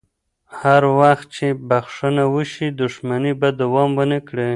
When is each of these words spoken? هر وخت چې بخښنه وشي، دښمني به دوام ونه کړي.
هر 0.59 0.81
وخت 0.99 1.27
چې 1.35 1.47
بخښنه 1.69 2.23
وشي، 2.33 2.67
دښمني 2.79 3.33
به 3.39 3.49
دوام 3.61 3.89
ونه 3.99 4.19
کړي. 4.27 4.49